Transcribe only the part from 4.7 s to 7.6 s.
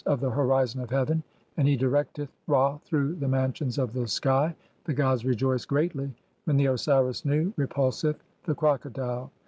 the gods rejoice greatly "when the Osiris Nu